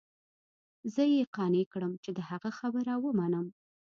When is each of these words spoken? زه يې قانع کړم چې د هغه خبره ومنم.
زه 0.93 1.03
يې 1.13 1.23
قانع 1.35 1.63
کړم 1.73 1.93
چې 2.03 2.09
د 2.17 2.19
هغه 2.29 2.49
خبره 2.59 2.93
ومنم. 3.05 3.47